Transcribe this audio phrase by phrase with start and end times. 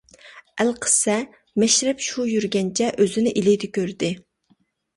[0.63, 1.17] ئەلقىسسە،
[1.65, 4.13] مەشرەپ شۇ يۈرگەنچە ئۆزىنى ئىلىدا كۆردى.